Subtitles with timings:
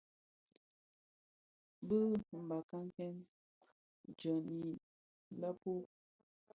[1.87, 1.99] Bi
[2.43, 3.15] mbakaken
[4.19, 4.47] jaň
[5.39, 5.83] lèpub,